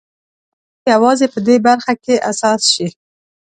اړتيا 0.79 0.93
يوازې 0.95 1.27
په 1.33 1.39
دې 1.47 1.55
برخه 1.67 1.93
کې 2.03 2.15
حساس 2.27 2.61
شي. 2.73 2.87